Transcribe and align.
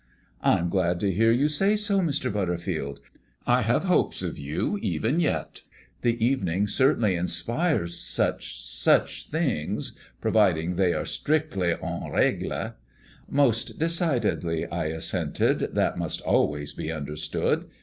"I'm 0.41 0.69
glad 0.69 0.99
to 1.01 1.11
hear 1.11 1.31
you 1.31 1.47
say 1.47 1.75
so, 1.75 1.99
Mr. 1.99 2.33
Butterfield. 2.33 3.01
I 3.45 3.61
have 3.61 3.83
hopes 3.83 4.23
of 4.23 4.39
you 4.39 4.79
even 4.81 5.19
yet. 5.19 5.61
The 6.01 6.17
evening 6.25 6.67
certainly 6.69 7.13
inspires 7.15 7.99
such 7.99 8.63
such 8.65 9.27
things 9.29 9.95
providing 10.19 10.75
they 10.75 10.95
are 10.95 11.05
strictly 11.05 11.73
en 11.73 12.09
règle." 12.11 12.73
"Most 13.29 13.77
decidedly," 13.77 14.65
I 14.65 14.85
assented; 14.85 15.75
"that 15.75 15.99
must 15.99 16.21
always 16.21 16.73
be 16.73 16.91
understood. 16.91 17.69